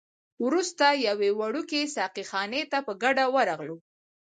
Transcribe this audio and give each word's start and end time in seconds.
وروسته 0.45 0.85
یوې 1.07 1.29
وړوکي 1.39 1.81
ساقي 1.95 2.23
خانې 2.29 2.61
ته 2.71 2.77
په 2.87 2.93
ګډه 3.03 3.25
ورغلو. 3.35 3.77